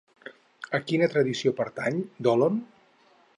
A 0.77 0.79
quina 0.91 1.09
tradició 1.15 1.53
pertany 1.61 2.01
Dolon? 2.29 2.59